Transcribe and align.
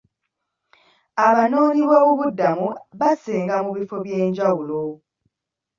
Abanoonyiboobubudamu 1.27 2.67
baasenga 2.99 3.55
mu 3.65 3.71
bifo 3.77 3.95
ebyenjawulo. 3.99 4.81